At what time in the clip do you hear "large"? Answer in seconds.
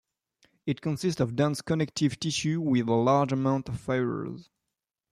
2.95-3.31